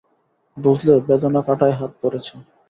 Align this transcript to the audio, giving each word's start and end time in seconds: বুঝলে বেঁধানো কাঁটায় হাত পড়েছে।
বুঝলে 0.57 0.93
বেঁধানো 1.07 1.39
কাঁটায় 1.47 1.75
হাত 1.79 1.91
পড়েছে। 2.01 2.33